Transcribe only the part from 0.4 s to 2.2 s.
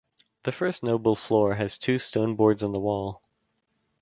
The first noble floor has two